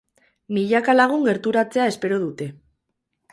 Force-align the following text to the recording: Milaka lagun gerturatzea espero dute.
Milaka 0.55 0.95
lagun 0.99 1.27
gerturatzea 1.27 1.85
espero 1.93 2.19
dute. 2.25 2.49